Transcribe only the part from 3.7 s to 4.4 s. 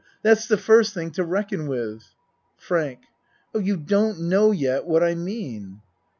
don't